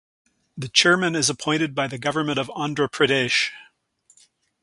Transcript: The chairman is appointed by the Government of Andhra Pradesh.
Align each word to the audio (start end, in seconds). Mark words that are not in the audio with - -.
The 0.57 0.67
chairman 0.67 1.15
is 1.15 1.29
appointed 1.29 1.75
by 1.75 1.85
the 1.85 1.99
Government 1.99 2.39
of 2.39 2.47
Andhra 2.55 2.89
Pradesh. 2.89 3.51